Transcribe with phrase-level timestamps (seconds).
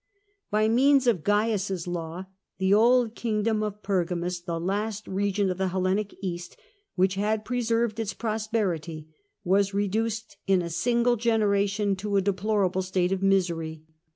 [0.49, 2.25] By means of Cains's law
[2.57, 6.57] the old kingdom of Pergamus, the last region of the Hellenic Bast
[6.95, 9.09] which had preserved its prosperity,
[9.43, 13.83] was reduced in a single generation to a deplorable state of misery.